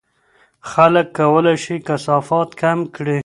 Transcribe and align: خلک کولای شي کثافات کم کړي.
خلک 0.71 1.07
کولای 1.17 1.57
شي 1.63 1.75
کثافات 1.87 2.49
کم 2.61 2.79
کړي. 2.95 3.17